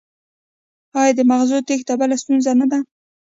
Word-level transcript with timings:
آیا 0.99 1.13
د 1.17 1.21
مغزونو 1.29 1.65
تیښته 1.67 1.93
بله 1.99 2.15
ستونزه 2.21 2.51
نه 2.59 2.65
ده؟ 2.71 2.79